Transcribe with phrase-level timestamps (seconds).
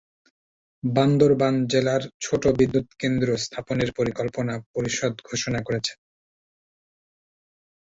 [0.83, 5.93] বান্দরবান জেলার ছোট বিদ্যুৎকেন্দ্র স্থাপনের পরিকল্পনা পরিষদ ঘোষণা করেছে।